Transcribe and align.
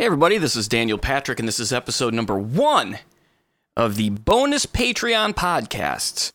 Hey, 0.00 0.06
everybody, 0.06 0.38
this 0.38 0.56
is 0.56 0.66
Daniel 0.66 0.96
Patrick, 0.96 1.38
and 1.38 1.46
this 1.46 1.60
is 1.60 1.74
episode 1.74 2.14
number 2.14 2.38
one 2.38 3.00
of 3.76 3.96
the 3.96 4.08
bonus 4.08 4.64
Patreon 4.64 5.34
podcasts. 5.34 6.32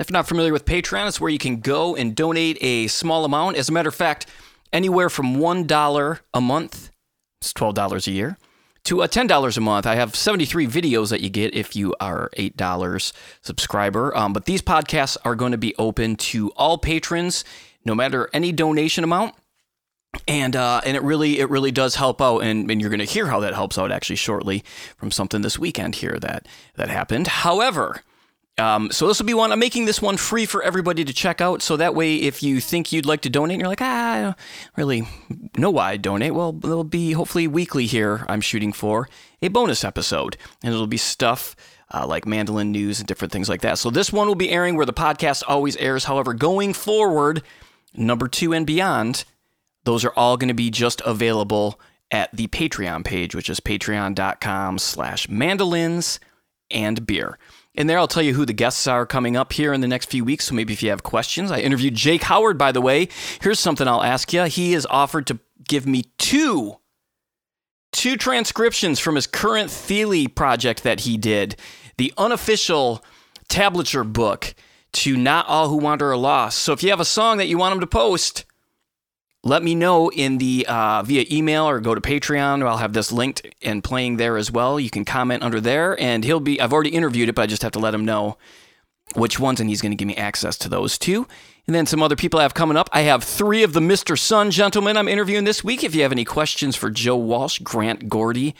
If 0.00 0.08
you're 0.08 0.14
not 0.14 0.26
familiar 0.26 0.54
with 0.54 0.64
Patreon, 0.64 1.08
it's 1.08 1.20
where 1.20 1.30
you 1.30 1.38
can 1.38 1.60
go 1.60 1.94
and 1.94 2.16
donate 2.16 2.56
a 2.62 2.86
small 2.86 3.26
amount. 3.26 3.58
As 3.58 3.68
a 3.68 3.72
matter 3.72 3.90
of 3.90 3.94
fact, 3.94 4.24
anywhere 4.72 5.10
from 5.10 5.36
$1 5.36 6.20
a 6.32 6.40
month, 6.40 6.90
it's 7.42 7.52
$12 7.52 8.06
a 8.06 8.10
year, 8.10 8.38
to 8.84 9.02
a 9.02 9.06
$10 9.06 9.54
a 9.54 9.60
month. 9.60 9.84
I 9.84 9.96
have 9.96 10.16
73 10.16 10.66
videos 10.66 11.10
that 11.10 11.20
you 11.20 11.28
get 11.28 11.54
if 11.54 11.76
you 11.76 11.94
are 12.00 12.30
$8 12.38 13.12
subscriber. 13.42 14.16
Um, 14.16 14.32
but 14.32 14.46
these 14.46 14.62
podcasts 14.62 15.18
are 15.26 15.34
going 15.34 15.52
to 15.52 15.58
be 15.58 15.76
open 15.76 16.16
to 16.32 16.52
all 16.52 16.78
patrons, 16.78 17.44
no 17.84 17.94
matter 17.94 18.30
any 18.32 18.50
donation 18.50 19.04
amount 19.04 19.34
and 20.26 20.56
uh, 20.56 20.80
and 20.84 20.96
it 20.96 21.02
really 21.02 21.38
it 21.38 21.50
really 21.50 21.70
does 21.70 21.94
help 21.96 22.20
out, 22.20 22.40
and, 22.40 22.70
and 22.70 22.80
you're 22.80 22.90
going 22.90 23.00
to 23.00 23.04
hear 23.04 23.26
how 23.26 23.40
that 23.40 23.54
helps 23.54 23.78
out 23.78 23.92
actually 23.92 24.16
shortly 24.16 24.64
from 24.96 25.10
something 25.10 25.42
this 25.42 25.58
weekend 25.58 25.96
here 25.96 26.18
that 26.20 26.46
that 26.76 26.88
happened. 26.90 27.26
However. 27.26 28.02
Um, 28.56 28.92
so 28.92 29.08
this 29.08 29.18
will 29.18 29.26
be 29.26 29.34
one. 29.34 29.50
I'm 29.50 29.58
making 29.58 29.86
this 29.86 30.00
one 30.00 30.16
free 30.16 30.46
for 30.46 30.62
everybody 30.62 31.04
to 31.04 31.12
check 31.12 31.40
out. 31.40 31.60
So 31.60 31.76
that 31.76 31.96
way, 31.96 32.18
if 32.18 32.40
you 32.40 32.60
think 32.60 32.92
you'd 32.92 33.04
like 33.04 33.22
to 33.22 33.28
donate, 33.28 33.54
and 33.54 33.60
you're 33.60 33.68
like, 33.68 33.80
ah, 33.80 34.12
I 34.12 34.22
don't 34.22 34.36
really 34.76 35.08
know 35.56 35.70
why 35.70 35.90
I 35.90 35.96
donate. 35.96 36.34
Well, 36.34 36.52
there'll 36.52 36.84
be 36.84 37.10
hopefully 37.14 37.48
weekly 37.48 37.86
here. 37.86 38.24
I'm 38.28 38.40
shooting 38.40 38.72
for 38.72 39.08
a 39.42 39.48
bonus 39.48 39.82
episode, 39.82 40.36
and 40.62 40.72
it'll 40.72 40.86
be 40.86 40.98
stuff 40.98 41.56
uh, 41.92 42.06
like 42.06 42.26
mandolin 42.26 42.72
news 42.72 43.00
and 43.00 43.08
different 43.08 43.32
things 43.32 43.48
like 43.48 43.62
that. 43.62 43.78
So 43.78 43.90
this 43.90 44.12
one 44.12 44.26
will 44.26 44.34
be 44.34 44.50
airing 44.50 44.76
where 44.76 44.86
the 44.86 44.92
podcast 44.92 45.42
always 45.48 45.76
airs. 45.76 46.04
However, 46.04 46.32
going 46.32 46.72
forward, 46.74 47.42
number 47.94 48.28
two 48.28 48.52
and 48.52 48.66
beyond, 48.66 49.24
those 49.84 50.04
are 50.04 50.12
all 50.14 50.36
going 50.36 50.48
to 50.48 50.54
be 50.54 50.70
just 50.70 51.00
available 51.04 51.80
at 52.10 52.34
the 52.34 52.46
Patreon 52.48 53.04
page, 53.04 53.34
which 53.34 53.50
is 53.50 53.60
patreon.com 53.60 54.78
slash 54.78 55.28
mandolins 55.28 56.20
and 56.70 57.06
beer. 57.06 57.38
And 57.76 57.90
there 57.90 57.98
I'll 57.98 58.06
tell 58.06 58.22
you 58.22 58.34
who 58.34 58.46
the 58.46 58.52
guests 58.52 58.86
are 58.86 59.04
coming 59.04 59.36
up 59.36 59.52
here 59.52 59.72
in 59.72 59.80
the 59.80 59.88
next 59.88 60.10
few 60.10 60.24
weeks. 60.24 60.46
So 60.46 60.54
maybe 60.54 60.72
if 60.72 60.82
you 60.82 60.90
have 60.90 61.02
questions, 61.02 61.50
I 61.50 61.58
interviewed 61.58 61.94
Jake 61.94 62.22
Howard, 62.22 62.56
by 62.56 62.72
the 62.72 62.80
way. 62.80 63.08
Here's 63.40 63.58
something 63.58 63.88
I'll 63.88 64.02
ask 64.02 64.32
you. 64.32 64.44
He 64.44 64.72
has 64.72 64.86
offered 64.86 65.26
to 65.28 65.38
give 65.66 65.86
me 65.86 66.04
two 66.18 66.76
two 67.92 68.16
transcriptions 68.16 68.98
from 68.98 69.14
his 69.14 69.26
current 69.26 69.70
Thile 69.70 70.26
project 70.28 70.82
that 70.82 71.00
he 71.00 71.16
did, 71.16 71.54
the 71.96 72.12
unofficial 72.18 73.04
tablature 73.48 74.10
book 74.10 74.52
to 74.92 75.16
Not 75.16 75.46
All 75.46 75.68
Who 75.68 75.76
Wander 75.76 76.10
Are 76.10 76.16
Lost. 76.16 76.58
So 76.58 76.72
if 76.72 76.82
you 76.82 76.90
have 76.90 77.00
a 77.00 77.04
song 77.04 77.38
that 77.38 77.46
you 77.46 77.56
want 77.56 77.72
him 77.74 77.80
to 77.80 77.86
post, 77.86 78.44
let 79.44 79.62
me 79.62 79.74
know 79.74 80.10
in 80.10 80.38
the 80.38 80.66
uh, 80.66 81.02
via 81.02 81.26
email 81.30 81.68
or 81.68 81.78
go 81.78 81.94
to 81.94 82.00
Patreon. 82.00 82.66
I'll 82.66 82.78
have 82.78 82.94
this 82.94 83.12
linked 83.12 83.46
and 83.62 83.84
playing 83.84 84.16
there 84.16 84.38
as 84.38 84.50
well. 84.50 84.80
You 84.80 84.90
can 84.90 85.04
comment 85.04 85.42
under 85.42 85.60
there, 85.60 86.00
and 86.00 86.24
he'll 86.24 86.40
be. 86.40 86.60
I've 86.60 86.72
already 86.72 86.90
interviewed 86.90 87.28
it, 87.28 87.34
but 87.34 87.42
I 87.42 87.46
just 87.46 87.62
have 87.62 87.72
to 87.72 87.78
let 87.78 87.94
him 87.94 88.06
know 88.06 88.38
which 89.14 89.38
ones, 89.38 89.60
and 89.60 89.68
he's 89.68 89.82
going 89.82 89.92
to 89.92 89.96
give 89.96 90.08
me 90.08 90.16
access 90.16 90.56
to 90.58 90.68
those 90.68 90.96
too. 90.96 91.28
And 91.66 91.74
then 91.74 91.86
some 91.86 92.02
other 92.02 92.16
people 92.16 92.40
I 92.40 92.42
have 92.42 92.54
coming 92.54 92.76
up. 92.76 92.88
I 92.92 93.02
have 93.02 93.22
three 93.22 93.62
of 93.62 93.74
the 93.74 93.80
Mr. 93.80 94.18
Sun 94.18 94.50
gentlemen 94.50 94.96
I'm 94.96 95.08
interviewing 95.08 95.44
this 95.44 95.62
week. 95.62 95.84
If 95.84 95.94
you 95.94 96.02
have 96.02 96.12
any 96.12 96.24
questions 96.24 96.74
for 96.74 96.90
Joe 96.90 97.16
Walsh, 97.16 97.58
Grant 97.58 98.08
Gordy, 98.08 98.54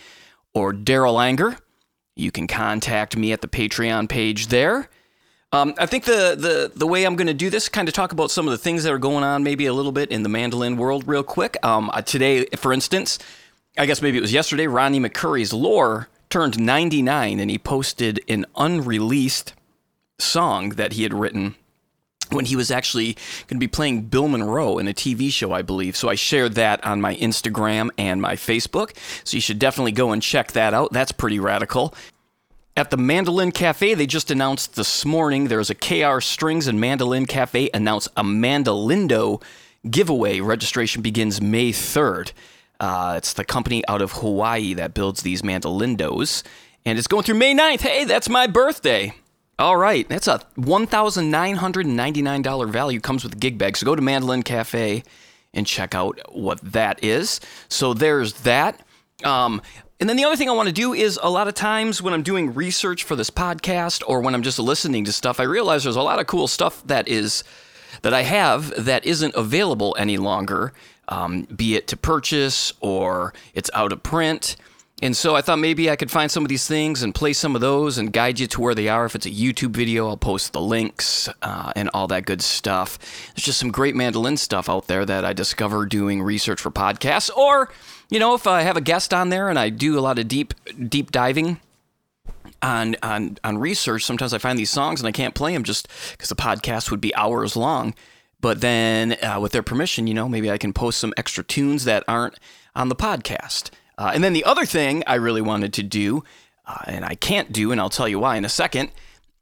or 0.54 0.72
Darol 0.72 1.22
Anger, 1.22 1.56
you 2.14 2.30
can 2.30 2.46
contact 2.46 3.16
me 3.16 3.32
at 3.32 3.40
the 3.40 3.48
Patreon 3.48 4.08
page 4.08 4.48
there. 4.48 4.88
Um, 5.54 5.72
I 5.78 5.86
think 5.86 6.02
the, 6.02 6.34
the, 6.36 6.72
the 6.74 6.86
way 6.86 7.04
I'm 7.04 7.14
going 7.14 7.28
to 7.28 7.34
do 7.34 7.48
this, 7.48 7.68
kind 7.68 7.86
of 7.86 7.94
talk 7.94 8.10
about 8.10 8.32
some 8.32 8.48
of 8.48 8.50
the 8.50 8.58
things 8.58 8.82
that 8.82 8.92
are 8.92 8.98
going 8.98 9.22
on, 9.22 9.44
maybe 9.44 9.66
a 9.66 9.72
little 9.72 9.92
bit 9.92 10.10
in 10.10 10.24
the 10.24 10.28
mandolin 10.28 10.76
world, 10.76 11.06
real 11.06 11.22
quick. 11.22 11.56
Um, 11.64 11.92
today, 12.04 12.46
for 12.56 12.72
instance, 12.72 13.20
I 13.78 13.86
guess 13.86 14.02
maybe 14.02 14.18
it 14.18 14.20
was 14.20 14.32
yesterday, 14.32 14.66
Ronnie 14.66 14.98
McCoury's 14.98 15.52
lore 15.52 16.08
turned 16.28 16.58
99 16.58 17.38
and 17.38 17.48
he 17.48 17.58
posted 17.58 18.20
an 18.28 18.46
unreleased 18.56 19.54
song 20.18 20.70
that 20.70 20.94
he 20.94 21.04
had 21.04 21.14
written 21.14 21.54
when 22.30 22.46
he 22.46 22.56
was 22.56 22.72
actually 22.72 23.12
going 23.46 23.56
to 23.56 23.58
be 23.58 23.68
playing 23.68 24.02
Bill 24.02 24.26
Monroe 24.26 24.78
in 24.78 24.88
a 24.88 24.94
TV 24.94 25.30
show, 25.30 25.52
I 25.52 25.62
believe. 25.62 25.96
So 25.96 26.08
I 26.08 26.16
shared 26.16 26.54
that 26.54 26.84
on 26.84 27.00
my 27.00 27.14
Instagram 27.14 27.90
and 27.96 28.20
my 28.20 28.34
Facebook. 28.34 28.96
So 29.22 29.36
you 29.36 29.40
should 29.40 29.60
definitely 29.60 29.92
go 29.92 30.10
and 30.10 30.20
check 30.20 30.50
that 30.52 30.74
out. 30.74 30.92
That's 30.92 31.12
pretty 31.12 31.38
radical. 31.38 31.94
At 32.76 32.90
the 32.90 32.96
Mandolin 32.96 33.52
Cafe, 33.52 33.94
they 33.94 34.04
just 34.04 34.32
announced 34.32 34.74
this 34.74 35.04
morning 35.04 35.46
there's 35.46 35.70
a 35.70 35.76
KR 35.76 36.18
Strings 36.18 36.66
and 36.66 36.80
Mandolin 36.80 37.24
Cafe 37.24 37.70
announced 37.72 38.08
a 38.16 38.24
Mandolindo 38.24 39.40
giveaway. 39.88 40.40
Registration 40.40 41.00
begins 41.00 41.40
May 41.40 41.70
3rd. 41.70 42.32
Uh, 42.80 43.14
it's 43.16 43.32
the 43.32 43.44
company 43.44 43.86
out 43.86 44.02
of 44.02 44.10
Hawaii 44.14 44.74
that 44.74 44.92
builds 44.92 45.22
these 45.22 45.42
mandolindos, 45.42 46.42
and 46.84 46.98
it's 46.98 47.06
going 47.06 47.22
through 47.22 47.36
May 47.36 47.54
9th. 47.54 47.82
Hey, 47.82 48.02
that's 48.02 48.28
my 48.28 48.48
birthday. 48.48 49.14
All 49.56 49.76
right, 49.76 50.08
that's 50.08 50.26
a 50.26 50.40
$1,999 50.58 52.70
value. 52.70 52.98
Comes 52.98 53.22
with 53.22 53.34
a 53.34 53.38
gig 53.38 53.56
bag. 53.56 53.76
So 53.76 53.86
go 53.86 53.94
to 53.94 54.02
Mandolin 54.02 54.42
Cafe 54.42 55.04
and 55.52 55.64
check 55.64 55.94
out 55.94 56.18
what 56.32 56.60
that 56.60 57.04
is. 57.04 57.38
So 57.68 57.94
there's 57.94 58.32
that. 58.42 58.84
Um, 59.22 59.62
and 60.00 60.08
then 60.08 60.16
the 60.16 60.24
other 60.24 60.36
thing 60.36 60.48
I 60.48 60.52
want 60.52 60.68
to 60.68 60.74
do 60.74 60.92
is 60.92 61.18
a 61.22 61.30
lot 61.30 61.46
of 61.46 61.54
times 61.54 62.02
when 62.02 62.12
I'm 62.12 62.22
doing 62.22 62.52
research 62.52 63.04
for 63.04 63.14
this 63.14 63.30
podcast 63.30 64.02
or 64.06 64.20
when 64.20 64.34
I'm 64.34 64.42
just 64.42 64.58
listening 64.58 65.04
to 65.04 65.12
stuff, 65.12 65.38
I 65.38 65.44
realize 65.44 65.84
there's 65.84 65.96
a 65.96 66.02
lot 66.02 66.18
of 66.18 66.26
cool 66.26 66.48
stuff 66.48 66.84
that 66.86 67.06
is 67.06 67.44
that 68.02 68.12
I 68.12 68.22
have 68.22 68.84
that 68.84 69.06
isn't 69.06 69.34
available 69.36 69.94
any 69.98 70.16
longer, 70.16 70.72
um, 71.08 71.42
be 71.42 71.76
it 71.76 71.86
to 71.88 71.96
purchase 71.96 72.72
or 72.80 73.32
it's 73.54 73.70
out 73.72 73.92
of 73.92 74.02
print. 74.02 74.56
And 75.02 75.16
so 75.16 75.34
I 75.34 75.42
thought 75.42 75.58
maybe 75.58 75.90
I 75.90 75.96
could 75.96 76.10
find 76.10 76.30
some 76.30 76.44
of 76.44 76.48
these 76.48 76.66
things 76.66 77.02
and 77.02 77.14
play 77.14 77.32
some 77.32 77.54
of 77.54 77.60
those 77.60 77.98
and 77.98 78.12
guide 78.12 78.38
you 78.38 78.46
to 78.48 78.60
where 78.60 78.74
they 78.74 78.88
are. 78.88 79.04
If 79.04 79.14
it's 79.14 79.26
a 79.26 79.30
YouTube 79.30 79.72
video, 79.72 80.08
I'll 80.08 80.16
post 80.16 80.52
the 80.52 80.60
links 80.60 81.28
uh, 81.42 81.72
and 81.76 81.90
all 81.92 82.06
that 82.08 82.26
good 82.26 82.42
stuff. 82.42 82.98
There's 83.34 83.44
just 83.44 83.58
some 83.58 83.70
great 83.70 83.94
mandolin 83.94 84.36
stuff 84.36 84.68
out 84.68 84.86
there 84.86 85.04
that 85.04 85.24
I 85.24 85.32
discover 85.32 85.84
doing 85.86 86.22
research 86.22 86.60
for 86.60 86.70
podcasts 86.70 87.34
or 87.36 87.70
you 88.10 88.18
know, 88.18 88.34
if 88.34 88.46
I 88.46 88.62
have 88.62 88.76
a 88.76 88.80
guest 88.80 89.12
on 89.14 89.28
there 89.28 89.48
and 89.48 89.58
I 89.58 89.70
do 89.70 89.98
a 89.98 90.00
lot 90.00 90.18
of 90.18 90.28
deep 90.28 90.54
deep 90.88 91.10
diving 91.10 91.60
on 92.62 92.96
on 93.02 93.38
on 93.44 93.58
research, 93.58 94.04
sometimes 94.04 94.32
I 94.32 94.38
find 94.38 94.58
these 94.58 94.70
songs 94.70 95.00
and 95.00 95.08
I 95.08 95.12
can't 95.12 95.34
play 95.34 95.52
them 95.52 95.64
just 95.64 95.88
because 96.12 96.28
the 96.28 96.36
podcast 96.36 96.90
would 96.90 97.00
be 97.00 97.14
hours 97.14 97.56
long. 97.56 97.94
But 98.40 98.60
then, 98.60 99.16
uh, 99.24 99.40
with 99.40 99.52
their 99.52 99.62
permission, 99.62 100.06
you 100.06 100.12
know, 100.12 100.28
maybe 100.28 100.50
I 100.50 100.58
can 100.58 100.74
post 100.74 100.98
some 100.98 101.14
extra 101.16 101.42
tunes 101.42 101.84
that 101.84 102.04
aren't 102.06 102.38
on 102.76 102.90
the 102.90 102.96
podcast. 102.96 103.70
Uh, 103.96 104.10
and 104.14 104.22
then 104.22 104.34
the 104.34 104.44
other 104.44 104.66
thing 104.66 105.02
I 105.06 105.14
really 105.14 105.40
wanted 105.40 105.72
to 105.74 105.82
do, 105.82 106.24
uh, 106.66 106.82
and 106.86 107.04
I 107.04 107.14
can't 107.14 107.52
do, 107.52 107.72
and 107.72 107.80
I'll 107.80 107.88
tell 107.88 108.08
you 108.08 108.18
why 108.18 108.36
in 108.36 108.44
a 108.44 108.50
second, 108.50 108.90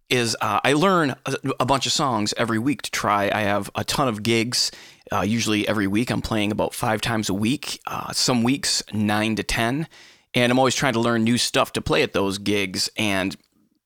is 0.09 0.37
uh, 0.41 0.61
I 0.63 0.75
learn 0.75 1.17
a, 1.27 1.37
a, 1.61 1.67
bunch 1.67 1.87
of 1.87 1.93
songs 1.93 2.35
every 2.37 2.59
week 2.59 2.83
to 2.83 2.91
try. 2.91 3.31
I 3.33 3.41
have 3.41 3.71
a 3.75 3.83
ton 3.83 4.09
of 4.09 4.23
gigs 4.23 4.71
uh, 5.13 5.23
usually 5.23 5.69
every 5.69 5.87
week, 5.87 6.11
I'm 6.11 6.23
playing 6.23 6.53
about 6.53 6.75
five 6.75 7.01
times 7.01 7.29
a 7.29 7.35
week. 7.35 7.81
Uh, 7.87 8.13
some 8.13 8.43
weeks, 8.43 8.83
nine 8.93 9.37
to 9.37 9.43
10. 9.43 9.87
And 10.35 10.51
I'm 10.51 10.59
always 10.59 10.75
trying 10.75 10.95
to 10.95 11.01
learn 11.01 11.25
new 11.25 11.37
stuff 11.37 11.73
to 11.75 11.83
play 11.83 12.03
at 12.03 12.15
those 12.15 12.39
gigs 12.39 12.89
and 12.97 13.37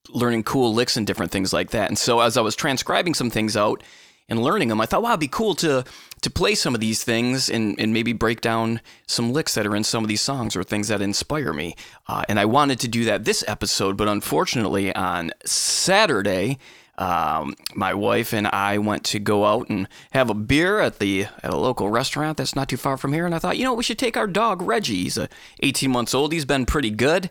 learning 0.08 0.44
cool 0.44 0.72
licks 0.72 0.96
and 0.96 1.06
different 1.06 1.32
things 1.32 1.52
like 1.52 1.70
that. 1.70 1.88
And 1.88 1.98
so 1.98 2.20
as 2.20 2.36
I 2.36 2.40
was 2.40 2.54
transcribing 2.54 3.14
some 3.14 3.30
things 3.30 3.56
out 3.56 3.82
and 4.28 4.40
learning 4.40 4.68
them, 4.68 4.80
I 4.80 4.86
thought, 4.86 5.02
wow, 5.02 5.10
it'd 5.10 5.20
be 5.20 5.28
cool 5.28 5.54
to 5.56 5.84
to 6.22 6.30
play 6.30 6.54
some 6.54 6.74
of 6.74 6.80
these 6.80 7.04
things 7.04 7.50
and, 7.50 7.78
and 7.78 7.92
maybe 7.92 8.12
break 8.12 8.40
down 8.40 8.80
some 9.06 9.32
licks 9.32 9.54
that 9.54 9.66
are 9.66 9.76
in 9.76 9.84
some 9.84 10.02
of 10.02 10.08
these 10.08 10.22
songs 10.22 10.56
or 10.56 10.64
things 10.64 10.88
that 10.88 11.02
inspire 11.02 11.52
me. 11.52 11.76
Uh, 12.08 12.24
and 12.28 12.40
I 12.40 12.46
wanted 12.46 12.80
to 12.80 12.88
do 12.88 13.04
that 13.04 13.24
this 13.24 13.44
episode, 13.46 13.96
but 13.98 14.08
unfortunately 14.08 14.94
on 14.94 15.32
Saturday, 15.44 16.58
um, 16.98 17.54
my 17.74 17.92
wife 17.92 18.32
and 18.32 18.46
I 18.46 18.78
went 18.78 19.04
to 19.04 19.18
go 19.18 19.44
out 19.44 19.68
and 19.68 19.88
have 20.12 20.30
a 20.30 20.34
beer 20.34 20.80
at 20.80 20.98
the 20.98 21.24
at 21.42 21.52
a 21.52 21.56
local 21.56 21.90
restaurant 21.90 22.38
that's 22.38 22.56
not 22.56 22.68
too 22.68 22.76
far 22.76 22.96
from 22.96 23.12
here. 23.12 23.26
And 23.26 23.34
I 23.34 23.38
thought, 23.38 23.58
you 23.58 23.64
know, 23.64 23.74
we 23.74 23.82
should 23.82 23.98
take 23.98 24.16
our 24.16 24.26
dog 24.26 24.62
Reggie. 24.62 25.02
He's 25.02 25.18
a 25.18 25.28
18 25.62 25.90
months 25.90 26.14
old. 26.14 26.32
He's 26.32 26.46
been 26.46 26.64
pretty 26.64 26.90
good 26.90 27.30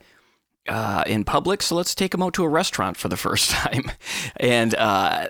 uh, 0.69 1.04
in 1.07 1.24
public, 1.24 1.62
so 1.62 1.75
let's 1.75 1.95
take 1.95 2.13
him 2.13 2.22
out 2.22 2.34
to 2.36 2.44
a 2.44 2.50
restaurant 2.50 2.98
for 2.98 3.07
the 3.10 3.18
first 3.25 3.51
time. 3.51 3.92
and 4.38 4.75
uh, 4.75 5.28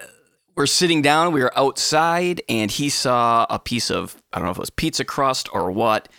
we're 0.55 0.65
sitting 0.65 1.01
down. 1.01 1.33
We 1.33 1.41
were 1.41 1.57
outside, 1.57 2.41
and 2.49 2.69
he 2.69 2.89
saw 2.89 3.45
a 3.49 3.59
piece 3.59 3.89
of 3.89 4.21
I 4.33 4.39
don't 4.39 4.45
know 4.45 4.51
if 4.51 4.57
it 4.57 4.61
was 4.61 4.69
pizza 4.69 5.05
crust 5.05 5.49
or 5.53 5.71
what. 5.71 6.09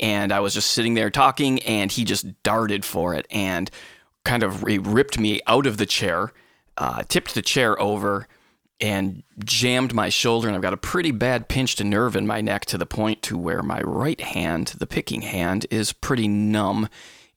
And 0.00 0.32
I 0.32 0.40
was 0.40 0.52
just 0.52 0.72
sitting 0.72 0.94
there 0.94 1.10
talking, 1.10 1.60
and 1.62 1.90
he 1.90 2.04
just 2.04 2.42
darted 2.42 2.84
for 2.84 3.14
it 3.14 3.26
and 3.30 3.70
kind 4.24 4.42
of 4.42 4.62
ripped 4.62 5.18
me 5.18 5.40
out 5.46 5.66
of 5.66 5.78
the 5.78 5.86
chair 5.86 6.32
uh, 6.76 7.02
tipped 7.08 7.34
the 7.34 7.42
chair 7.42 7.80
over 7.80 8.28
and 8.80 9.22
jammed 9.44 9.94
my 9.94 10.08
shoulder 10.08 10.48
and 10.48 10.56
I've 10.56 10.62
got 10.62 10.72
a 10.72 10.78
pretty 10.78 11.12
bad 11.12 11.48
pinched 11.48 11.82
nerve 11.82 12.16
in 12.16 12.26
my 12.26 12.40
neck 12.40 12.64
to 12.66 12.78
the 12.78 12.86
point 12.86 13.22
to 13.22 13.38
where 13.38 13.62
my 13.62 13.80
right 13.82 14.20
hand, 14.20 14.74
the 14.78 14.86
picking 14.86 15.22
hand, 15.22 15.66
is 15.70 15.92
pretty 15.92 16.26
numb 16.26 16.88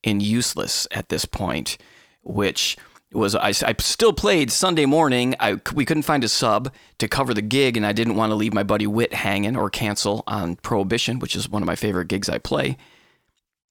and 0.03 0.21
useless 0.21 0.87
at 0.91 1.09
this 1.09 1.25
point, 1.25 1.77
which 2.23 2.77
was 3.11 3.35
I, 3.35 3.49
I 3.49 3.75
still 3.79 4.13
played 4.13 4.51
Sunday 4.51 4.85
morning. 4.85 5.35
I, 5.39 5.59
we 5.73 5.85
couldn't 5.85 6.03
find 6.03 6.23
a 6.23 6.29
sub 6.29 6.73
to 6.97 7.07
cover 7.07 7.33
the 7.33 7.41
gig, 7.41 7.77
and 7.77 7.85
I 7.85 7.93
didn't 7.93 8.15
want 8.15 8.31
to 8.31 8.35
leave 8.35 8.53
my 8.53 8.63
buddy 8.63 8.87
Witt 8.87 9.13
hanging 9.13 9.55
or 9.55 9.69
cancel 9.69 10.23
on 10.27 10.57
Prohibition, 10.57 11.19
which 11.19 11.35
is 11.35 11.49
one 11.49 11.61
of 11.61 11.67
my 11.67 11.75
favorite 11.75 12.07
gigs 12.07 12.29
I 12.29 12.37
play. 12.37 12.77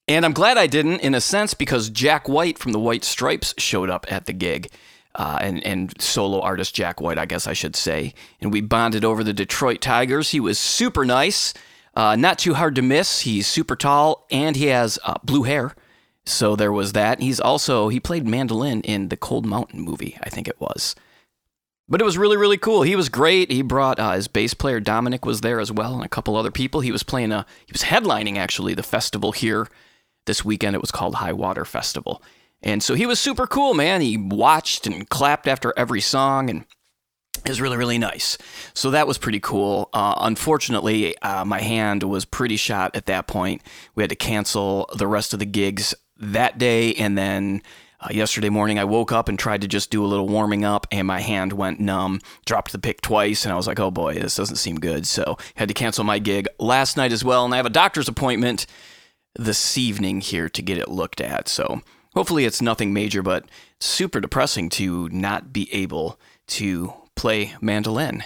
And 0.07 0.25
I'm 0.25 0.33
glad 0.33 0.59
I 0.59 0.67
didn't, 0.67 1.01
in 1.01 1.15
a 1.15 1.21
sense, 1.21 1.55
because 1.55 1.89
Jack 1.89 2.29
White 2.29 2.59
from 2.59 2.73
the 2.73 2.81
White 2.81 3.05
Stripes 3.05 3.55
showed 3.59 3.91
up 3.91 4.07
at 4.11 4.27
the 4.27 4.33
gig. 4.33 4.71
Uh, 5.17 5.39
and, 5.41 5.65
and 5.65 6.01
solo 6.03 6.41
artist 6.41 6.75
Jack 6.75 7.01
White, 7.01 7.19
I 7.19 7.25
guess 7.25 7.47
I 7.47 7.53
should 7.53 7.77
say. 7.77 8.15
And 8.41 8.53
we 8.53 8.61
bonded 8.61 9.05
over 9.05 9.23
the 9.23 9.33
Detroit 9.33 9.81
Tigers. 9.81 10.31
He 10.31 10.41
was 10.41 10.59
super 10.59 11.05
nice, 11.05 11.55
uh, 11.95 12.17
not 12.17 12.39
too 12.39 12.55
hard 12.55 12.75
to 12.75 12.83
miss. 12.83 13.21
He's 13.21 13.47
super 13.47 13.77
tall 13.77 14.27
and 14.31 14.57
he 14.57 14.67
has 14.67 14.99
uh, 15.05 15.15
blue 15.23 15.45
hair. 15.45 15.77
So 16.27 16.57
there 16.57 16.73
was 16.73 16.95
that. 16.95 17.21
He's 17.21 17.39
also, 17.39 17.89
he 17.89 18.01
played 18.01 18.27
mandolin 18.27 18.81
in 18.81 19.09
the 19.09 19.17
Cold 19.17 19.47
Mountain 19.47 19.83
movie, 19.83 20.19
I 20.23 20.31
think 20.31 20.49
it 20.49 20.61
was. 20.61 20.97
But 21.89 22.01
it 22.01 22.05
was 22.05 22.17
really, 22.17 22.39
really 22.39 22.57
cool. 22.57 22.83
He 22.83 22.97
was 22.97 23.11
great. 23.11 23.51
He 23.51 23.61
brought 23.61 23.99
uh, 23.99 24.13
his 24.13 24.27
bass 24.27 24.55
player 24.55 24.81
Dominic 24.81 25.27
was 25.27 25.43
there 25.43 25.61
as 25.61 25.71
well, 25.71 25.95
and 25.95 26.05
a 26.05 26.09
couple 26.09 26.35
other 26.35 26.51
people. 26.51 26.81
He 26.81 26.93
was 26.93 27.03
playing 27.03 27.31
a, 27.31 27.45
he 27.67 27.73
was 27.73 27.83
headlining 27.83 28.39
actually 28.39 28.73
the 28.73 28.83
festival 28.83 29.33
here 29.33 29.69
this 30.25 30.45
weekend. 30.45 30.75
It 30.75 30.81
was 30.81 30.91
called 30.91 31.17
High 31.17 31.35
Water 31.35 31.67
Festival, 31.67 32.23
and 32.65 32.83
so 32.83 32.95
he 32.95 33.07
was 33.07 33.21
super 33.21 33.47
cool, 33.47 33.75
man. 33.75 34.01
He 34.01 34.17
watched 34.17 34.87
and 34.87 35.09
clapped 35.09 35.47
after 35.47 35.73
every 35.77 36.01
song, 36.01 36.49
and 36.49 36.65
it 37.45 37.49
was 37.51 37.61
really, 37.61 37.77
really 37.77 37.99
nice. 37.99 38.39
So 38.73 38.91
that 38.91 39.07
was 39.07 39.19
pretty 39.19 39.39
cool. 39.39 39.91
Uh, 39.93 40.15
unfortunately, 40.19 41.17
uh, 41.19 41.45
my 41.45 41.61
hand 41.61 42.03
was 42.03 42.25
pretty 42.25 42.57
shot 42.57 42.97
at 42.97 43.05
that 43.07 43.27
point. 43.27 43.61
We 43.95 44.03
had 44.03 44.11
to 44.11 44.17
cancel 44.17 44.89
the 44.97 45.07
rest 45.07 45.35
of 45.35 45.41
the 45.41 45.47
gigs 45.47 45.95
that 46.17 46.57
day, 46.57 46.95
and 46.95 47.19
then 47.19 47.63
uh, 48.01 48.09
yesterday 48.11 48.49
morning, 48.49 48.79
I 48.79 48.85
woke 48.85 49.13
up 49.13 49.29
and 49.29 49.39
tried 49.39 49.61
to 49.61 49.69
just 49.69 49.91
do 49.91 50.03
a 50.03 50.09
little 50.09 50.27
warming 50.27 50.65
up, 50.65 50.87
and 50.91 51.07
my 51.07 51.21
hand 51.21 51.53
went 51.53 51.81
numb. 51.81 52.21
Dropped 52.47 52.73
the 52.73 52.79
pick 52.79 53.03
twice, 53.03 53.45
and 53.45 53.53
I 53.53 53.57
was 53.57 53.67
like, 53.67 53.79
"Oh 53.79 53.91
boy, 53.91 54.15
this 54.15 54.37
doesn't 54.37 54.57
seem 54.57 54.81
good." 54.81 55.07
So 55.07 55.37
had 55.55 55.69
to 55.69 55.75
cancel 55.75 56.05
my 56.05 56.19
gig 56.19 56.49
last 56.59 56.97
night 56.97 57.13
as 57.13 57.25
well, 57.25 57.45
and 57.45 57.53
I 57.53 57.59
have 57.59 57.67
a 57.67 57.71
doctor's 57.71 58.09
appointment 58.09 58.67
this 59.37 59.77
evening 59.77 60.23
here 60.23 60.49
to 60.49 60.63
get 60.63 60.79
it 60.79 60.89
looked 60.89 61.21
at. 61.21 61.49
So 61.49 61.83
hopefully, 62.15 62.45
it's 62.45 62.63
nothing 62.63 62.93
major, 62.93 63.23
but 63.23 63.45
super 63.81 64.21
depressing 64.21 64.69
to 64.71 65.09
not 65.11 65.53
be 65.53 65.73
able 65.73 66.19
to 66.47 66.93
play 67.15 67.55
mandolin. 67.61 68.25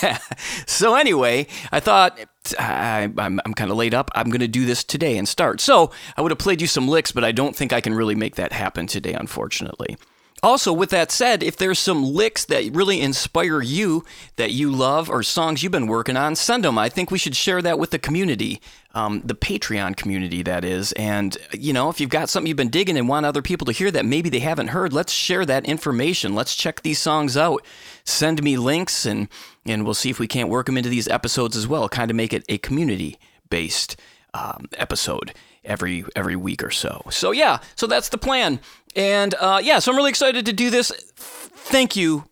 so 0.66 0.94
anyway, 0.94 1.46
I 1.72 1.80
thought 1.80 2.18
I, 2.58 3.02
am 3.02 3.18
I'm, 3.18 3.40
I'm 3.44 3.54
kind 3.54 3.70
of 3.70 3.76
laid 3.76 3.94
up. 3.94 4.10
I'm 4.14 4.30
going 4.30 4.40
to 4.40 4.48
do 4.48 4.64
this 4.64 4.84
today 4.84 5.18
and 5.18 5.28
start. 5.28 5.60
So 5.60 5.90
I 6.16 6.22
would 6.22 6.30
have 6.30 6.38
played 6.38 6.60
you 6.60 6.66
some 6.66 6.88
licks, 6.88 7.12
but 7.12 7.24
I 7.24 7.32
don't 7.32 7.56
think 7.56 7.72
I 7.72 7.80
can 7.80 7.94
really 7.94 8.14
make 8.14 8.36
that 8.36 8.52
happen 8.52 8.86
today, 8.86 9.14
unfortunately. 9.14 9.96
Also, 10.42 10.72
with 10.72 10.90
that 10.90 11.10
said, 11.10 11.42
if 11.42 11.56
there's 11.56 11.78
some 11.78 12.02
licks 12.02 12.46
that 12.46 12.74
really 12.74 13.00
inspire 13.00 13.60
you 13.60 14.04
that 14.36 14.52
you 14.52 14.70
love 14.70 15.10
or 15.10 15.22
songs 15.22 15.62
you've 15.62 15.72
been 15.72 15.86
working 15.86 16.16
on, 16.16 16.34
send 16.34 16.64
them. 16.64 16.78
I 16.78 16.88
think 16.88 17.10
we 17.10 17.18
should 17.18 17.36
share 17.36 17.60
that 17.62 17.78
with 17.78 17.90
the 17.90 17.98
community, 17.98 18.60
um, 18.94 19.20
the 19.24 19.34
Patreon 19.34 19.96
community, 19.96 20.42
that 20.42 20.64
is. 20.64 20.92
And, 20.92 21.36
you 21.52 21.72
know, 21.72 21.90
if 21.90 22.00
you've 22.00 22.10
got 22.10 22.30
something 22.30 22.48
you've 22.48 22.56
been 22.56 22.70
digging 22.70 22.96
and 22.96 23.08
want 23.08 23.26
other 23.26 23.42
people 23.42 23.66
to 23.66 23.72
hear 23.72 23.90
that 23.90 24.06
maybe 24.06 24.30
they 24.30 24.38
haven't 24.38 24.68
heard, 24.68 24.92
let's 24.92 25.12
share 25.12 25.44
that 25.44 25.66
information. 25.66 26.34
Let's 26.34 26.56
check 26.56 26.80
these 26.80 26.98
songs 26.98 27.36
out. 27.36 27.62
Send 28.04 28.42
me 28.42 28.56
links 28.56 29.04
and, 29.04 29.28
and 29.66 29.84
we'll 29.84 29.94
see 29.94 30.10
if 30.10 30.18
we 30.18 30.26
can't 30.26 30.48
work 30.48 30.66
them 30.66 30.78
into 30.78 30.88
these 30.88 31.08
episodes 31.08 31.56
as 31.56 31.68
well, 31.68 31.88
kind 31.88 32.10
of 32.10 32.16
make 32.16 32.32
it 32.32 32.44
a 32.48 32.56
community 32.58 33.18
based 33.50 33.96
um, 34.34 34.66
episode 34.76 35.34
every 35.64 36.04
every 36.16 36.36
week 36.36 36.62
or 36.62 36.70
so. 36.70 37.02
So 37.10 37.30
yeah, 37.30 37.58
so 37.76 37.86
that's 37.86 38.08
the 38.08 38.18
plan. 38.18 38.60
And 38.96 39.34
uh, 39.40 39.60
yeah, 39.62 39.78
so 39.78 39.92
I'm 39.92 39.96
really 39.96 40.10
excited 40.10 40.46
to 40.46 40.52
do 40.52 40.70
this. 40.70 40.90
Thank 41.16 41.96
you 41.96 42.24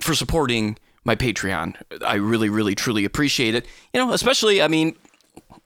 for 0.00 0.14
supporting 0.14 0.78
my 1.04 1.16
Patreon. 1.16 1.76
I 2.04 2.14
really, 2.14 2.48
really, 2.48 2.74
truly 2.74 3.04
appreciate 3.04 3.54
it. 3.54 3.66
You 3.92 4.00
know, 4.00 4.12
especially 4.12 4.62
I 4.62 4.68
mean, 4.68 4.96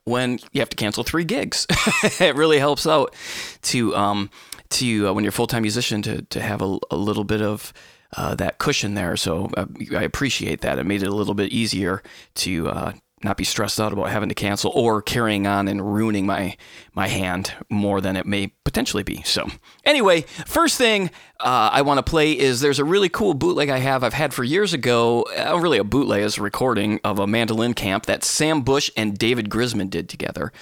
when 0.04 0.38
you 0.52 0.60
have 0.60 0.70
to 0.70 0.76
cancel 0.76 1.04
three 1.04 1.24
gigs, 1.24 1.66
it 2.20 2.34
really 2.34 2.58
helps 2.58 2.86
out 2.86 3.14
to 3.62 3.94
um 3.94 4.30
to 4.70 5.08
uh, 5.08 5.12
when 5.12 5.24
you're 5.24 5.30
a 5.30 5.32
full 5.32 5.46
time 5.46 5.62
musician 5.62 6.02
to 6.02 6.22
to 6.22 6.40
have 6.40 6.62
a, 6.62 6.78
a 6.90 6.96
little 6.96 7.24
bit 7.24 7.42
of 7.42 7.72
uh, 8.16 8.34
that 8.34 8.58
cushion 8.58 8.94
there. 8.94 9.16
So 9.16 9.50
uh, 9.56 9.66
I 9.96 10.02
appreciate 10.02 10.60
that. 10.62 10.78
It 10.78 10.84
made 10.84 11.02
it 11.02 11.08
a 11.08 11.14
little 11.14 11.34
bit 11.34 11.52
easier 11.52 12.02
to 12.36 12.68
uh, 12.68 12.92
not 13.24 13.36
be 13.36 13.44
stressed 13.44 13.80
out 13.80 13.92
about 13.92 14.10
having 14.10 14.28
to 14.28 14.34
cancel 14.34 14.72
or 14.74 15.02
carrying 15.02 15.46
on 15.46 15.68
and 15.68 15.94
ruining 15.94 16.26
my 16.26 16.56
my 16.94 17.08
hand 17.08 17.52
more 17.70 18.00
than 18.00 18.16
it 18.16 18.26
may 18.26 18.48
potentially 18.64 19.02
be. 19.02 19.22
So 19.22 19.48
anyway, 19.84 20.22
first 20.46 20.78
thing 20.78 21.10
uh, 21.40 21.70
I 21.72 21.82
want 21.82 21.98
to 21.98 22.10
play 22.10 22.38
is 22.38 22.60
there's 22.60 22.78
a 22.78 22.84
really 22.84 23.08
cool 23.08 23.34
bootleg 23.34 23.68
I 23.68 23.78
have 23.78 24.04
I've 24.04 24.12
had 24.12 24.32
for 24.34 24.44
years 24.44 24.72
ago. 24.72 25.22
Uh, 25.36 25.58
really, 25.58 25.78
a 25.78 25.84
bootleg 25.84 26.22
is 26.22 26.38
a 26.38 26.42
recording 26.42 27.00
of 27.04 27.18
a 27.18 27.26
mandolin 27.26 27.74
camp 27.74 28.06
that 28.06 28.24
Sam 28.24 28.62
Bush 28.62 28.90
and 28.96 29.18
David 29.18 29.48
Grisman 29.50 29.90
did 29.90 30.08
together, 30.08 30.52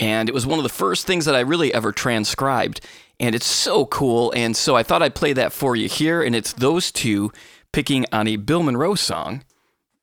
and 0.00 0.28
it 0.28 0.34
was 0.34 0.46
one 0.46 0.58
of 0.58 0.62
the 0.62 0.68
first 0.68 1.06
things 1.06 1.24
that 1.24 1.34
I 1.34 1.40
really 1.40 1.72
ever 1.74 1.92
transcribed, 1.92 2.80
and 3.20 3.34
it's 3.34 3.46
so 3.46 3.86
cool. 3.86 4.32
And 4.36 4.56
so 4.56 4.76
I 4.76 4.82
thought 4.82 5.02
I'd 5.02 5.14
play 5.14 5.32
that 5.34 5.52
for 5.52 5.76
you 5.76 5.88
here, 5.88 6.22
and 6.22 6.34
it's 6.34 6.52
those 6.52 6.92
two 6.92 7.32
picking 7.72 8.06
on 8.12 8.28
a 8.28 8.36
Bill 8.36 8.62
Monroe 8.62 8.94
song, 8.94 9.44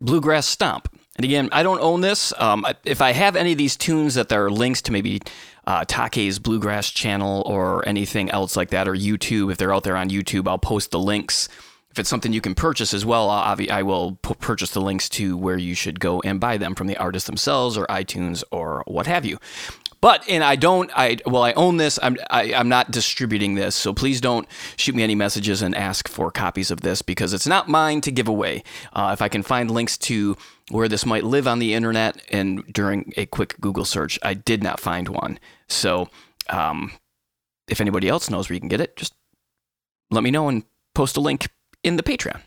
"Bluegrass 0.02 0.48
Stomp." 0.48 0.88
And 1.20 1.26
again, 1.26 1.50
I 1.52 1.64
don't 1.64 1.82
own 1.82 2.00
this. 2.00 2.32
Um, 2.38 2.66
if 2.86 3.02
I 3.02 3.12
have 3.12 3.36
any 3.36 3.52
of 3.52 3.58
these 3.58 3.76
tunes 3.76 4.16
that 4.16 4.30
there 4.30 4.46
are 4.46 4.50
links 4.50 4.82
to 4.84 4.94
maybe 4.94 5.20
uh, 5.68 5.84
Take's 5.84 6.40
Bluegrass 6.40 6.92
channel 6.92 7.44
or 7.46 7.86
anything 7.86 8.30
else 8.30 8.56
like 8.56 8.70
that, 8.70 8.88
or 8.88 8.94
YouTube, 8.94 9.52
if 9.52 9.58
they're 9.58 9.74
out 9.74 9.84
there 9.84 9.98
on 9.98 10.10
YouTube, 10.10 10.48
I'll 10.48 10.58
post 10.58 10.92
the 10.92 11.00
links. 11.00 11.50
If 11.92 12.00
it's 12.00 12.08
something 12.10 12.32
you 12.32 12.40
can 12.40 12.56
purchase 12.56 12.94
as 12.94 13.06
well, 13.06 13.30
I 13.30 13.84
will 13.84 14.14
purchase 14.14 14.72
the 14.72 14.80
links 14.80 15.10
to 15.10 15.36
where 15.36 15.58
you 15.58 15.76
should 15.76 16.00
go 16.00 16.22
and 16.22 16.40
buy 16.40 16.56
them 16.56 16.74
from 16.74 16.88
the 16.88 16.96
artists 16.96 17.28
themselves 17.28 17.78
or 17.78 17.86
iTunes 17.88 18.42
or 18.50 18.86
what 18.88 19.06
have 19.06 19.26
you. 19.26 19.40
But 20.02 20.24
and 20.30 20.44
I 20.44 20.56
don't 20.56 20.90
I 20.96 21.18
well 21.26 21.44
I 21.44 21.52
own 21.54 21.78
this 21.78 22.00
I'm 22.02 22.18
I, 22.30 22.54
i 22.54 22.60
am 22.60 22.70
not 22.70 22.90
distributing 22.92 23.56
this 23.56 23.76
so 23.76 23.94
please 23.94 24.22
don't 24.22 24.48
shoot 24.78 24.96
me 24.96 25.04
any 25.04 25.16
messages 25.16 25.62
and 25.62 25.76
ask 25.76 26.08
for 26.08 26.32
copies 26.32 26.72
of 26.72 26.82
this 26.82 27.02
because 27.02 27.34
it's 27.34 27.48
not 27.48 27.68
mine 27.68 28.00
to 28.02 28.12
give 28.12 28.28
away. 28.28 28.64
Uh, 28.94 29.10
if 29.12 29.22
I 29.22 29.28
can 29.28 29.44
find 29.44 29.70
links 29.70 29.98
to 29.98 30.38
where 30.70 30.88
this 30.88 31.06
might 31.06 31.24
live 31.24 31.48
on 31.48 31.60
the 31.60 31.74
internet 31.74 32.22
and 32.32 32.66
during 32.72 33.14
a 33.18 33.26
quick 33.26 33.60
Google 33.60 33.86
search, 33.86 34.20
I 34.24 34.34
did 34.34 34.64
not 34.64 34.80
find 34.80 35.10
one. 35.10 35.40
So 35.68 36.10
um, 36.50 36.92
if 37.68 37.82
anybody 37.82 38.08
else 38.08 38.30
knows 38.30 38.50
where 38.50 38.56
you 38.56 38.60
can 38.60 38.70
get 38.70 38.82
it, 38.82 38.96
just 38.96 39.14
let 40.12 40.24
me 40.24 40.32
know 40.32 40.48
and 40.48 40.64
post 40.96 41.18
a 41.18 41.22
link 41.22 41.50
in 41.84 41.98
the 41.98 42.04
Patreon. 42.04 42.42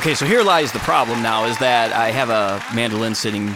Okay, 0.00 0.14
so 0.14 0.24
here 0.24 0.42
lies 0.42 0.72
the 0.72 0.78
problem 0.78 1.22
now 1.22 1.44
is 1.44 1.58
that 1.58 1.92
I 1.92 2.10
have 2.10 2.30
a 2.30 2.64
mandolin 2.74 3.14
sitting 3.14 3.54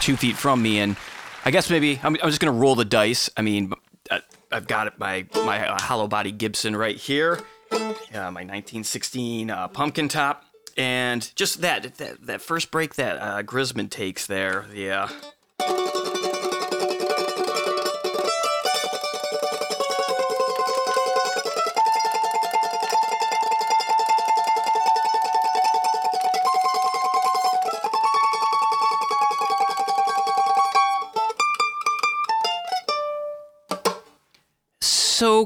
two 0.00 0.16
feet 0.16 0.36
from 0.36 0.62
me, 0.62 0.78
and 0.78 0.96
I 1.44 1.50
guess 1.50 1.68
maybe 1.68 2.00
I'm, 2.02 2.16
I'm 2.22 2.30
just 2.30 2.40
going 2.40 2.50
to 2.50 2.58
roll 2.58 2.74
the 2.74 2.86
dice. 2.86 3.28
I 3.36 3.42
mean, 3.42 3.74
uh, 4.10 4.20
I've 4.50 4.66
got 4.66 4.86
it, 4.86 4.98
my, 4.98 5.26
my 5.44 5.68
uh, 5.68 5.78
hollow 5.78 6.08
body 6.08 6.32
Gibson 6.32 6.74
right 6.74 6.96
here, 6.96 7.40
uh, 7.70 7.78
my 8.10 8.40
1916 8.40 9.50
uh, 9.50 9.68
pumpkin 9.68 10.08
top, 10.08 10.46
and 10.78 11.30
just 11.36 11.60
that, 11.60 11.94
that, 11.98 12.26
that 12.26 12.40
first 12.40 12.70
break 12.70 12.94
that 12.94 13.18
uh, 13.18 13.42
Grisman 13.42 13.90
takes 13.90 14.26
there, 14.26 14.64
yeah. 14.72 15.10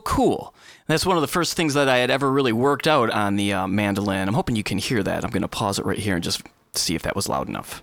Cool. 0.06 0.54
That's 0.86 1.04
one 1.04 1.16
of 1.16 1.20
the 1.20 1.26
first 1.28 1.54
things 1.54 1.74
that 1.74 1.88
I 1.88 1.98
had 1.98 2.10
ever 2.10 2.30
really 2.30 2.52
worked 2.52 2.86
out 2.86 3.10
on 3.10 3.34
the 3.34 3.52
uh, 3.52 3.66
mandolin. 3.66 4.28
I'm 4.28 4.34
hoping 4.34 4.54
you 4.54 4.62
can 4.62 4.78
hear 4.78 5.02
that. 5.02 5.24
I'm 5.24 5.30
going 5.30 5.42
to 5.42 5.48
pause 5.48 5.80
it 5.80 5.84
right 5.84 5.98
here 5.98 6.14
and 6.14 6.22
just 6.22 6.42
see 6.74 6.94
if 6.94 7.02
that 7.02 7.16
was 7.16 7.28
loud 7.28 7.48
enough. 7.48 7.82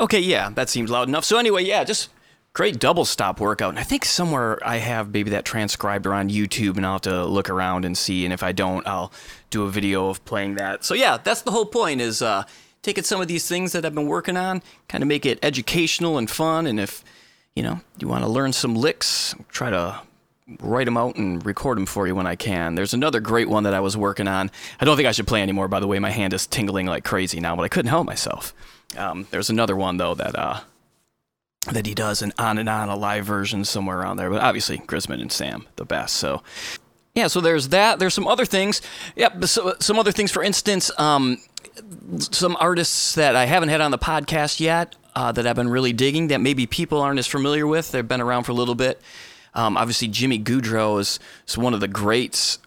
Okay, 0.00 0.18
yeah, 0.18 0.50
that 0.50 0.68
seems 0.68 0.90
loud 0.90 1.08
enough. 1.08 1.24
So, 1.24 1.38
anyway, 1.38 1.64
yeah, 1.64 1.84
just 1.84 2.10
great 2.52 2.80
double 2.80 3.04
stop 3.04 3.38
workout. 3.38 3.70
And 3.70 3.78
I 3.78 3.84
think 3.84 4.04
somewhere 4.04 4.58
I 4.66 4.78
have 4.78 5.12
maybe 5.12 5.30
that 5.30 5.44
transcribed 5.44 6.06
on 6.06 6.30
YouTube, 6.30 6.76
and 6.76 6.84
I'll 6.84 6.94
have 6.94 7.02
to 7.02 7.24
look 7.26 7.48
around 7.48 7.84
and 7.84 7.96
see. 7.96 8.24
And 8.24 8.34
if 8.34 8.42
I 8.42 8.50
don't, 8.50 8.84
I'll 8.86 9.12
do 9.50 9.62
a 9.62 9.70
video 9.70 10.08
of 10.08 10.24
playing 10.24 10.56
that. 10.56 10.84
So, 10.84 10.94
yeah, 10.94 11.18
that's 11.22 11.42
the 11.42 11.52
whole 11.52 11.66
point 11.66 12.00
is 12.00 12.22
uh, 12.22 12.42
taking 12.82 13.04
some 13.04 13.20
of 13.20 13.28
these 13.28 13.48
things 13.48 13.70
that 13.72 13.84
I've 13.84 13.94
been 13.94 14.08
working 14.08 14.36
on, 14.36 14.62
kind 14.88 15.02
of 15.02 15.08
make 15.08 15.24
it 15.24 15.38
educational 15.42 16.18
and 16.18 16.28
fun. 16.28 16.66
And 16.66 16.80
if, 16.80 17.04
you 17.54 17.62
know, 17.62 17.80
you 17.98 18.08
want 18.08 18.24
to 18.24 18.28
learn 18.28 18.52
some 18.52 18.74
licks, 18.74 19.36
try 19.48 19.70
to 19.70 20.00
write 20.60 20.86
them 20.86 20.96
out 20.96 21.16
and 21.16 21.44
record 21.44 21.78
them 21.78 21.86
for 21.86 22.06
you 22.06 22.14
when 22.14 22.26
I 22.26 22.36
can. 22.36 22.74
There's 22.74 22.94
another 22.94 23.20
great 23.20 23.48
one 23.48 23.62
that 23.64 23.74
I 23.74 23.80
was 23.80 23.96
working 23.96 24.28
on. 24.28 24.50
I 24.80 24.84
don't 24.84 24.96
think 24.96 25.08
I 25.08 25.12
should 25.12 25.26
play 25.26 25.42
anymore, 25.42 25.68
by 25.68 25.80
the 25.80 25.86
way. 25.86 25.98
My 25.98 26.10
hand 26.10 26.32
is 26.32 26.46
tingling 26.46 26.86
like 26.86 27.04
crazy 27.04 27.40
now, 27.40 27.56
but 27.56 27.62
I 27.62 27.68
couldn't 27.68 27.90
help 27.90 28.06
myself. 28.06 28.54
Um, 28.96 29.26
there's 29.30 29.50
another 29.50 29.76
one 29.76 29.96
though 29.96 30.14
that 30.14 30.38
uh, 30.38 30.60
that 31.70 31.86
he 31.86 31.94
does 31.94 32.22
an 32.22 32.32
on 32.38 32.58
and 32.58 32.68
on 32.68 32.88
a 32.88 32.96
live 32.96 33.24
version 33.24 33.64
somewhere 33.64 34.00
around 34.00 34.16
there. 34.16 34.30
But 34.30 34.42
obviously, 34.42 34.78
Grisman 34.78 35.20
and 35.20 35.32
Sam 35.32 35.66
the 35.76 35.84
best. 35.84 36.16
So 36.16 36.42
yeah, 37.14 37.26
so 37.26 37.40
there's 37.40 37.68
that. 37.68 37.98
There's 37.98 38.14
some 38.14 38.26
other 38.26 38.46
things. 38.46 38.80
Yeah, 39.16 39.40
so, 39.42 39.74
some 39.80 39.98
other 39.98 40.12
things. 40.12 40.30
For 40.30 40.42
instance, 40.42 40.90
um, 40.98 41.38
some 42.18 42.56
artists 42.58 43.14
that 43.14 43.36
I 43.36 43.44
haven't 43.44 43.68
had 43.68 43.80
on 43.80 43.90
the 43.90 43.98
podcast 43.98 44.60
yet 44.60 44.96
uh, 45.14 45.30
that 45.32 45.46
I've 45.46 45.56
been 45.56 45.68
really 45.68 45.92
digging 45.92 46.28
that 46.28 46.40
maybe 46.40 46.66
people 46.66 47.00
aren't 47.00 47.18
as 47.18 47.26
familiar 47.26 47.66
with. 47.66 47.92
They've 47.92 48.06
been 48.06 48.20
around 48.20 48.44
for 48.44 48.52
a 48.52 48.54
little 48.54 48.74
bit. 48.74 49.00
Um, 49.54 49.76
obviously, 49.76 50.08
Jimmy 50.08 50.38
Gaudreau 50.38 51.00
is, 51.00 51.18
is 51.46 51.58
one 51.58 51.74
of 51.74 51.80
the 51.80 51.88
greats. 51.88 52.58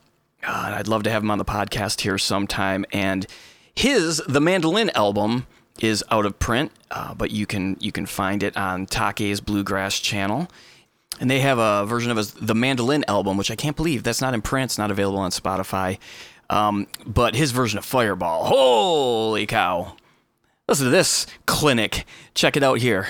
Uh, 0.45 0.75
I'd 0.77 0.87
love 0.87 1.03
to 1.03 1.09
have 1.09 1.23
him 1.23 1.31
on 1.31 1.37
the 1.37 1.45
podcast 1.45 2.01
here 2.01 2.17
sometime. 2.17 2.85
And 2.91 3.25
his 3.73 4.21
The 4.27 4.41
Mandolin 4.41 4.91
album 4.91 5.47
is 5.79 6.03
out 6.09 6.25
of 6.25 6.39
print, 6.39 6.71
uh, 6.91 7.13
but 7.13 7.31
you 7.31 7.45
can 7.45 7.75
you 7.79 7.91
can 7.91 8.05
find 8.05 8.43
it 8.43 8.55
on 8.55 8.85
Take's 8.85 9.39
Bluegrass 9.39 9.99
channel. 9.99 10.47
And 11.19 11.31
they 11.31 11.39
have 11.39 11.57
a 11.57 11.85
version 11.85 12.11
of 12.11 12.17
his 12.17 12.31
The 12.31 12.55
Mandolin 12.55 13.05
album, 13.07 13.37
which 13.37 13.51
I 13.51 13.55
can't 13.55 13.75
believe 13.75 14.03
that's 14.03 14.21
not 14.21 14.33
in 14.33 14.41
print. 14.41 14.71
It's 14.71 14.77
not 14.77 14.91
available 14.91 15.19
on 15.19 15.31
Spotify. 15.31 15.97
Um, 16.49 16.87
but 17.05 17.35
his 17.35 17.51
version 17.51 17.79
of 17.79 17.85
Fireball, 17.85 18.45
holy 18.45 19.47
cow! 19.47 19.95
Listen 20.67 20.85
to 20.85 20.91
this 20.91 21.25
clinic. 21.45 22.05
Check 22.33 22.55
it 22.55 22.63
out 22.63 22.79
here. 22.79 23.07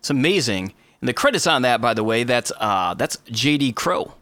It's 0.00 0.10
amazing. 0.10 0.72
And 1.00 1.08
the 1.08 1.14
credits 1.14 1.46
on 1.46 1.62
that, 1.62 1.80
by 1.80 1.94
the 1.94 2.04
way, 2.04 2.24
that's 2.24 2.50
uh, 2.58 2.94
that's 2.94 3.18
J.D. 3.30 3.72
Crowe 3.72 4.14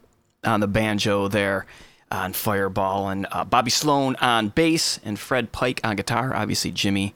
on 0.43 0.59
the 0.59 0.67
banjo 0.67 1.27
there 1.27 1.65
on 2.11 2.33
Fireball, 2.33 3.09
and 3.09 3.27
uh, 3.31 3.43
Bobby 3.43 3.69
Slone 3.69 4.15
on 4.17 4.49
bass, 4.49 4.99
and 5.03 5.19
Fred 5.19 5.51
Pike 5.51 5.81
on 5.83 5.95
guitar. 5.95 6.33
Obviously, 6.35 6.71
Jimmy. 6.71 7.15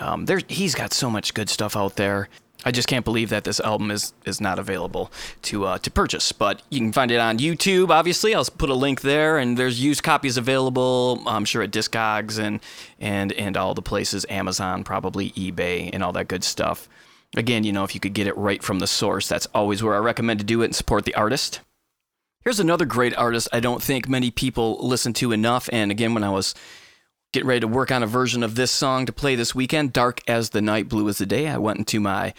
Um, 0.00 0.26
there, 0.26 0.40
he's 0.48 0.74
got 0.74 0.92
so 0.92 1.08
much 1.08 1.32
good 1.32 1.48
stuff 1.48 1.76
out 1.76 1.96
there. 1.96 2.28
I 2.64 2.72
just 2.72 2.88
can't 2.88 3.04
believe 3.04 3.30
that 3.30 3.44
this 3.44 3.60
album 3.60 3.90
is 3.90 4.12
is 4.24 4.40
not 4.40 4.58
available 4.58 5.12
to 5.42 5.66
uh, 5.66 5.78
to 5.78 5.90
purchase. 5.90 6.32
But 6.32 6.62
you 6.68 6.80
can 6.80 6.92
find 6.92 7.10
it 7.10 7.18
on 7.18 7.38
YouTube. 7.38 7.90
Obviously, 7.90 8.34
I'll 8.34 8.44
put 8.44 8.70
a 8.70 8.74
link 8.74 9.02
there, 9.02 9.38
and 9.38 9.56
there's 9.56 9.82
used 9.82 10.02
copies 10.02 10.36
available. 10.36 11.22
I'm 11.26 11.44
sure 11.44 11.62
at 11.62 11.70
Discogs 11.70 12.38
and 12.38 12.60
and 12.98 13.32
and 13.34 13.56
all 13.56 13.74
the 13.74 13.82
places, 13.82 14.26
Amazon, 14.28 14.84
probably 14.84 15.30
eBay, 15.30 15.90
and 15.92 16.02
all 16.02 16.12
that 16.12 16.28
good 16.28 16.44
stuff. 16.44 16.88
Again, 17.36 17.64
you 17.64 17.72
know, 17.72 17.84
if 17.84 17.94
you 17.94 18.00
could 18.00 18.14
get 18.14 18.26
it 18.26 18.36
right 18.36 18.62
from 18.62 18.78
the 18.78 18.86
source, 18.86 19.28
that's 19.28 19.46
always 19.54 19.82
where 19.82 19.94
I 19.94 19.98
recommend 19.98 20.40
to 20.40 20.46
do 20.46 20.62
it 20.62 20.66
and 20.66 20.74
support 20.74 21.04
the 21.04 21.14
artist. 21.14 21.60
Here's 22.42 22.60
another 22.60 22.86
great 22.86 23.16
artist 23.16 23.48
I 23.52 23.60
don't 23.60 23.82
think 23.82 24.08
many 24.08 24.30
people 24.30 24.78
listen 24.86 25.12
to 25.14 25.32
enough. 25.32 25.68
And 25.72 25.90
again, 25.90 26.14
when 26.14 26.24
I 26.24 26.30
was 26.30 26.54
getting 27.32 27.48
ready 27.48 27.60
to 27.60 27.68
work 27.68 27.90
on 27.90 28.02
a 28.02 28.06
version 28.06 28.42
of 28.42 28.54
this 28.54 28.70
song 28.70 29.04
to 29.04 29.12
play 29.12 29.34
this 29.34 29.54
weekend, 29.54 29.92
Dark 29.92 30.20
as 30.26 30.50
the 30.50 30.62
Night, 30.62 30.88
Blue 30.88 31.08
as 31.08 31.18
the 31.18 31.26
Day, 31.26 31.48
I 31.48 31.58
went 31.58 31.78
into 31.78 32.00
my 32.00 32.32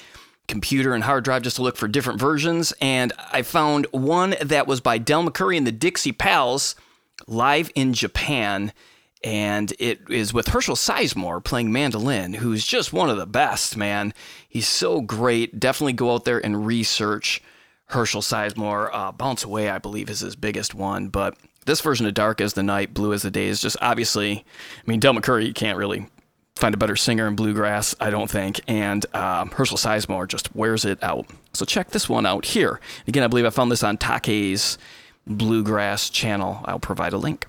computer 0.48 0.94
and 0.94 1.04
hard 1.04 1.26
drive 1.26 1.44
just 1.44 1.58
to 1.58 1.62
look 1.62 1.78
for 1.78 1.88
different 1.88 2.20
versions. 2.20 2.74
And 2.82 3.14
I 3.32 3.42
found 3.42 3.86
one 3.92 4.36
that 4.42 4.66
was 4.66 4.82
by 4.82 4.98
Del 4.98 5.24
McCoury 5.24 5.58
and 5.58 5.68
the 5.68 5.72
Dixie 5.72 6.14
Pals 6.14 6.76
live 7.28 7.70
in 7.76 7.94
Japan 7.94 8.72
and 9.24 9.74
it 9.80 10.00
is 10.10 10.34
with 10.34 10.50
Herschel 10.50 10.76
Sizemore 10.76 11.44
playing 11.44 11.72
mandolin, 11.72 12.34
who's 12.34 12.66
just 12.66 12.94
one 12.94 13.10
of 13.10 13.18
the 13.18 13.26
best, 13.26 13.78
man. 13.78 14.14
He's 14.48 14.68
so 14.68 15.02
great. 15.02 15.60
Definitely 15.60 15.94
go 15.94 16.14
out 16.14 16.26
there 16.26 16.44
and 16.44 16.66
research 16.66 17.42
Herschel 17.88 18.22
Sizemore. 18.22 18.90
Uh, 18.92 19.12
Bounce 19.12 19.44
Away, 19.44 19.70
I 19.70 19.80
believe, 19.80 20.10
is 20.10 20.20
his 20.20 20.36
biggest 20.36 20.74
one, 20.76 21.10
but 21.10 21.38
this 21.66 21.82
version 21.82 22.06
of 22.06 22.14
Dark 22.14 22.42
as 22.42 22.54
the 22.54 22.64
Night, 22.64 22.94
Blue 22.94 23.14
as 23.14 23.24
the 23.24 23.32
Day 23.32 23.48
is 23.48 23.62
just 23.62 23.78
obviously, 23.82 24.38
I 24.38 24.90
mean, 24.90 25.00
Del 25.00 25.14
McCoury, 25.14 25.46
you 25.46 25.54
can't 25.54 25.78
really 25.78 26.08
find 26.56 26.74
a 26.74 26.78
better 26.78 26.96
singer 26.96 27.28
in 27.28 27.36
bluegrass, 27.36 27.96
I 28.00 28.10
don't 28.10 28.30
think. 28.30 28.62
And 28.68 29.06
um, 29.16 29.52
Herschel 29.52 29.78
Sizemore 29.78 30.28
just 30.28 30.56
wears 30.56 30.86
it 30.86 31.02
out. 31.04 31.28
So 31.54 31.66
check 31.66 31.92
this 31.92 32.10
one 32.10 32.26
out 32.26 32.46
here. 32.46 32.80
Again, 33.08 33.24
I 33.24 33.28
believe 33.28 33.46
I 33.46 33.50
found 33.50 33.72
this 33.72 33.84
on 33.84 33.98
Take's 33.98 34.78
bluegrass 35.26 36.10
channel. 36.10 36.62
I'll 36.66 36.80
provide 36.80 37.14
a 37.14 37.18
link. 37.18 37.46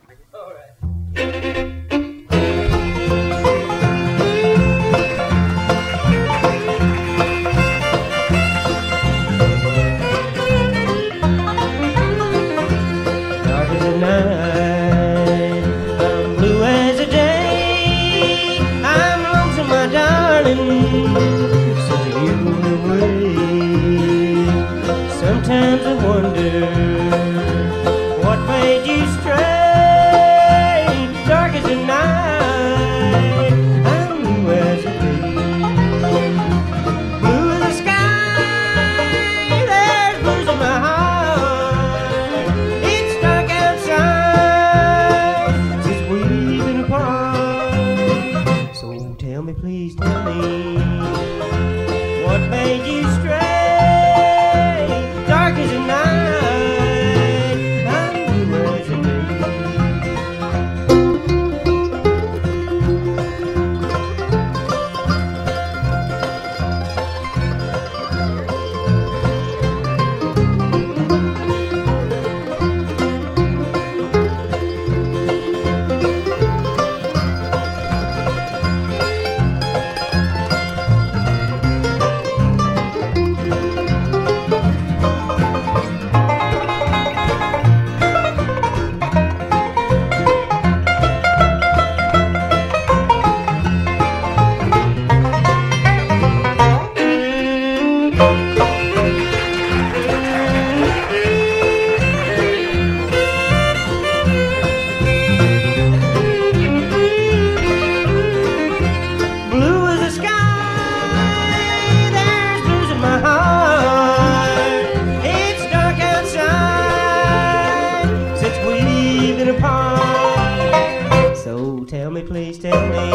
Tell 121.89 122.11
me, 122.11 122.23
please 122.23 122.59
tell 122.59 122.87
me, 122.89 123.11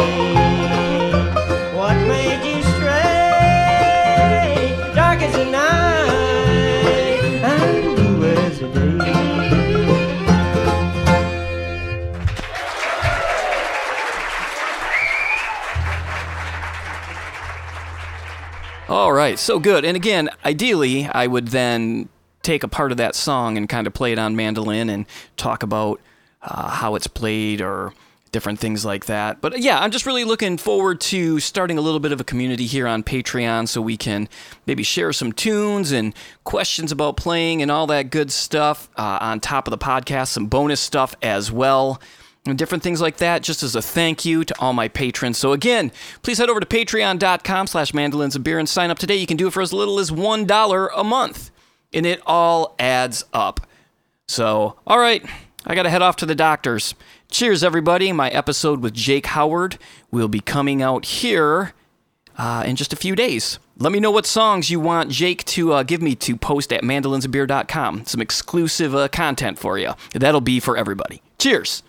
what 1.76 1.94
made 2.08 2.44
you 2.44 2.60
stray? 2.74 3.70
Dark 4.96 5.22
as 5.22 5.32
the 5.32 5.44
night, 5.44 7.20
I'm 7.44 7.94
blue 7.94 8.24
as 8.24 8.58
the 8.58 8.66
day. 8.98 9.12
All 18.88 19.12
right, 19.12 19.38
so 19.38 19.60
good. 19.60 19.84
And 19.84 19.96
again, 19.96 20.30
ideally, 20.44 21.06
I 21.06 21.28
would 21.28 21.48
then 21.48 22.08
take 22.42 22.64
a 22.64 22.68
part 22.68 22.90
of 22.90 22.96
that 22.98 23.14
song 23.14 23.56
and 23.56 23.68
kind 23.68 23.86
of 23.86 23.94
play 23.94 24.10
it 24.10 24.18
on 24.18 24.34
mandolin 24.34 24.90
and 24.90 25.06
talk 25.36 25.62
about 25.62 26.00
uh, 26.42 26.70
how 26.70 26.96
it's 26.96 27.06
played 27.06 27.60
or 27.60 27.94
different 28.34 28.58
things 28.58 28.84
like 28.84 29.06
that. 29.06 29.40
But 29.40 29.60
yeah, 29.60 29.78
I'm 29.78 29.92
just 29.92 30.06
really 30.06 30.24
looking 30.24 30.58
forward 30.58 31.00
to 31.02 31.38
starting 31.38 31.78
a 31.78 31.80
little 31.80 32.00
bit 32.00 32.10
of 32.10 32.20
a 32.20 32.24
community 32.24 32.66
here 32.66 32.88
on 32.88 33.04
Patreon 33.04 33.68
so 33.68 33.80
we 33.80 33.96
can 33.96 34.28
maybe 34.66 34.82
share 34.82 35.12
some 35.12 35.32
tunes 35.32 35.92
and 35.92 36.12
questions 36.42 36.90
about 36.90 37.16
playing 37.16 37.62
and 37.62 37.70
all 37.70 37.86
that 37.86 38.10
good 38.10 38.32
stuff 38.32 38.90
uh, 38.96 39.18
on 39.20 39.38
top 39.38 39.68
of 39.68 39.70
the 39.70 39.78
podcast, 39.78 40.28
some 40.28 40.46
bonus 40.46 40.80
stuff 40.80 41.14
as 41.22 41.52
well 41.52 42.02
and 42.44 42.58
different 42.58 42.82
things 42.82 43.00
like 43.00 43.18
that 43.18 43.44
just 43.44 43.62
as 43.62 43.76
a 43.76 43.80
thank 43.80 44.24
you 44.24 44.44
to 44.44 44.54
all 44.58 44.72
my 44.72 44.88
patrons. 44.88 45.38
So 45.38 45.52
again 45.52 45.92
please 46.22 46.38
head 46.38 46.50
over 46.50 46.58
to 46.58 46.66
patreon.com 46.66 47.68
slash 47.68 47.94
mandolins 47.94 48.34
and 48.34 48.44
beer 48.44 48.58
and 48.58 48.68
sign 48.68 48.90
up 48.90 48.98
today. 48.98 49.14
You 49.14 49.28
can 49.28 49.36
do 49.36 49.46
it 49.46 49.52
for 49.52 49.62
as 49.62 49.72
little 49.72 50.00
as 50.00 50.10
one 50.10 50.44
dollar 50.44 50.88
a 50.88 51.04
month 51.04 51.52
and 51.92 52.04
it 52.04 52.20
all 52.26 52.74
adds 52.80 53.24
up. 53.32 53.60
So 54.26 54.76
all 54.88 54.98
right 54.98 55.24
i 55.66 55.74
gotta 55.74 55.88
head 55.88 56.02
off 56.02 56.16
to 56.16 56.26
the 56.26 56.34
doctors 56.34 56.94
cheers 57.34 57.64
everybody 57.64 58.12
my 58.12 58.28
episode 58.28 58.80
with 58.80 58.94
jake 58.94 59.26
howard 59.26 59.76
will 60.12 60.28
be 60.28 60.38
coming 60.38 60.80
out 60.80 61.04
here 61.04 61.72
uh, 62.36 62.62
in 62.66 62.76
just 62.76 62.92
a 62.92 62.96
few 62.96 63.14
days. 63.14 63.58
Let 63.78 63.92
me 63.92 64.00
know 64.00 64.10
what 64.10 64.26
songs 64.26 64.70
you 64.70 64.80
want 64.80 65.10
Jake 65.10 65.44
to 65.46 65.72
uh, 65.72 65.82
give 65.82 66.02
me 66.02 66.14
to 66.16 66.36
post 66.36 66.72
at 66.72 66.82
mandolinsandbeer.com. 66.82 68.06
Some 68.06 68.20
exclusive 68.20 68.94
uh, 68.94 69.08
content 69.08 69.58
for 69.58 69.78
you. 69.78 69.94
That'll 70.12 70.40
be 70.40 70.60
for 70.60 70.76
everybody. 70.76 71.22
Cheers. 71.38 71.82